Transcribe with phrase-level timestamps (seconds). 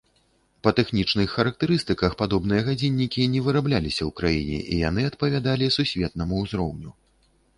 [0.65, 6.89] Па тэхнічных характарыстыках падобныя гадзіннікі не вырабляліся ў краіне і яны адпавядалі сусветнаму ўзроўню.